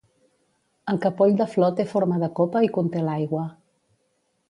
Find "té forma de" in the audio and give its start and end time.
1.81-2.33